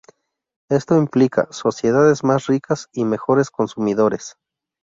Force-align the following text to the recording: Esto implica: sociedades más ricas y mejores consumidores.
Esto 0.71 0.97
implica: 0.97 1.47
sociedades 1.51 2.23
más 2.23 2.47
ricas 2.47 2.87
y 2.91 3.05
mejores 3.05 3.51
consumidores. 3.51 4.35